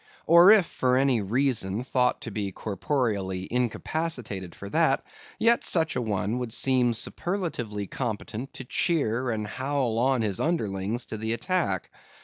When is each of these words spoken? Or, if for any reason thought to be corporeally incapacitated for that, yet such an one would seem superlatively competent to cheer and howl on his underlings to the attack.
Or, 0.25 0.49
if 0.49 0.65
for 0.65 0.97
any 0.97 1.21
reason 1.21 1.83
thought 1.83 2.21
to 2.21 2.31
be 2.31 2.51
corporeally 2.51 3.47
incapacitated 3.51 4.55
for 4.55 4.67
that, 4.71 5.03
yet 5.37 5.63
such 5.63 5.95
an 5.95 6.05
one 6.07 6.39
would 6.39 6.51
seem 6.53 6.93
superlatively 6.93 7.85
competent 7.85 8.51
to 8.55 8.63
cheer 8.65 9.29
and 9.29 9.45
howl 9.45 9.99
on 9.99 10.23
his 10.23 10.39
underlings 10.39 11.05
to 11.05 11.17
the 11.17 11.33
attack. 11.33 11.91